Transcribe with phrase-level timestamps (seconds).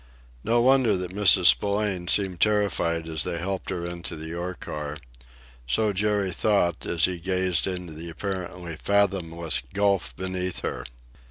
[0.43, 1.45] No wonder that Mrs.
[1.45, 4.97] Spillane seemed terrified as they helped her into the ore car
[5.67, 10.87] so Jerry thought, as he gazed into the apparently fathomless gulf beneath her.